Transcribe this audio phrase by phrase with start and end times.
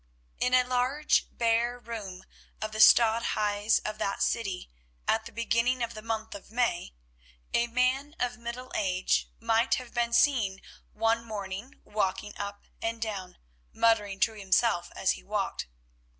[0.39, 2.23] In a large bare room
[2.59, 4.71] of the Stadthuis of that city,
[5.07, 6.95] at the beginning of the month of May,
[7.53, 10.59] a man of middle age might have been seen
[10.91, 13.37] one morning walking up and down,
[13.73, 15.67] muttering to himself as he walked.